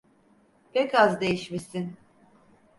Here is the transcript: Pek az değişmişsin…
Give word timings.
Pek 0.73 0.93
az 0.95 1.21
değişmişsin… 1.21 1.97